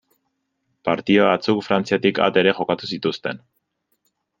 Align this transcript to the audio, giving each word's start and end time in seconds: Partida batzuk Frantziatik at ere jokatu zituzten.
Partida 0.89 1.27
batzuk 1.29 1.61
Frantziatik 1.69 2.25
at 2.29 2.43
ere 2.45 2.59
jokatu 2.61 2.95
zituzten. 2.95 3.49